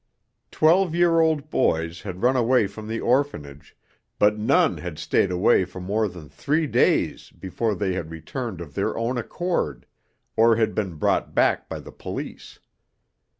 Twelve 0.49 0.95
year 0.95 1.19
old 1.19 1.51
boys 1.51 2.01
had 2.01 2.23
run 2.23 2.35
away 2.35 2.65
from 2.65 2.87
the 2.87 2.99
orphanage, 2.99 3.77
but 4.17 4.35
none 4.35 4.77
had 4.77 4.97
stayed 4.97 5.29
away 5.29 5.63
for 5.63 5.79
more 5.79 6.07
than 6.07 6.27
three 6.27 6.65
days 6.65 7.29
before 7.29 7.75
they 7.75 7.93
had 7.93 8.09
returned 8.09 8.61
of 8.61 8.73
their 8.73 8.97
own 8.97 9.19
accord 9.19 9.85
or 10.35 10.55
had 10.55 10.73
been 10.73 10.95
brought 10.95 11.35
back 11.35 11.69
by 11.69 11.79
the 11.79 11.91
police. 11.91 12.57